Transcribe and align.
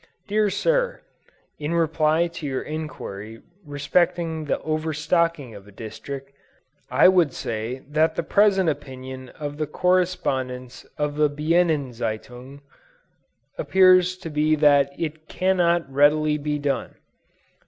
DEAR 0.27 0.49
SIR: 0.49 1.03
In 1.59 1.75
reply 1.75 2.25
to 2.25 2.47
your 2.47 2.63
enquiry 2.63 3.39
respecting 3.63 4.45
the 4.45 4.57
overstocking 4.61 5.53
of 5.53 5.67
a 5.67 5.71
district, 5.71 6.31
I 6.89 7.07
would 7.07 7.33
say 7.33 7.83
that 7.87 8.15
the 8.15 8.23
present 8.23 8.67
opinion 8.67 9.29
of 9.39 9.57
the 9.57 9.67
correspondents 9.67 10.87
of 10.97 11.17
the 11.17 11.29
Bienenzeitung, 11.29 12.61
appears 13.59 14.17
to 14.17 14.31
be 14.31 14.55
that 14.55 14.89
it 14.97 15.27
cannot 15.29 15.87
readily 15.87 16.39
be 16.39 16.57
done. 16.57 16.95